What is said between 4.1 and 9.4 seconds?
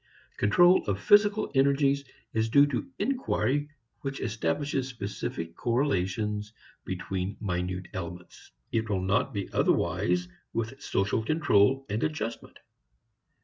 establishes specific correlations between minute elements. It will not